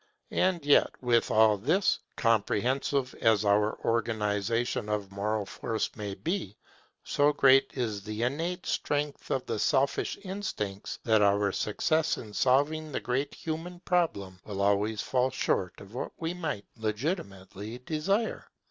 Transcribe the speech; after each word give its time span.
And 0.31 0.65
yet, 0.65 0.89
with 1.01 1.29
all 1.29 1.59
this, 1.59 1.99
comprehensive 2.15 3.13
as 3.21 3.45
our 3.45 3.77
organization 3.85 4.89
of 4.89 5.11
moral 5.11 5.45
force 5.45 5.95
may 5.95 6.15
be, 6.15 6.57
so 7.03 7.31
great 7.31 7.69
is 7.75 8.01
the 8.03 8.23
innate 8.23 8.65
strength 8.65 9.29
of 9.29 9.45
the 9.45 9.59
selfish 9.59 10.17
instincts, 10.23 10.97
that 11.03 11.21
our 11.21 11.51
success 11.51 12.17
in 12.17 12.33
solving 12.33 12.91
the 12.91 12.99
great 12.99 13.35
human 13.35 13.79
problem 13.81 14.39
will 14.43 14.63
always 14.63 15.01
fall 15.03 15.29
short 15.29 15.79
of 15.79 15.93
what 15.93 16.13
we 16.17 16.33
might 16.33 16.65
legitimately 16.75 17.77
desire. 17.77 18.47